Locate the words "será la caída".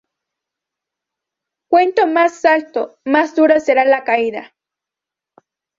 3.59-4.55